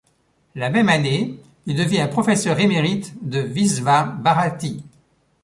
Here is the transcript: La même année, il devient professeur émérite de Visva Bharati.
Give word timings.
La 0.55 0.71
même 0.71 0.89
année, 0.89 1.37
il 1.67 1.75
devient 1.75 2.07
professeur 2.09 2.59
émérite 2.59 3.13
de 3.21 3.39
Visva 3.39 4.01
Bharati. 4.19 4.83